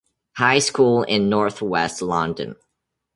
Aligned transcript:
High 0.37 0.57
School 0.57 1.03
in 1.03 1.29
north-west 1.29 2.01
London. 2.01 2.55